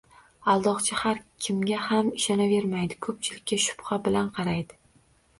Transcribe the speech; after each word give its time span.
Aldoqchi 0.51 0.95
har 0.99 1.19
kimga 1.47 1.81
ham 1.87 2.09
ishonavermaydi, 2.19 2.97
ko‘pchilikka 3.07 3.59
shubha 3.67 3.99
bilan 4.09 4.33
qaraydi. 4.39 4.79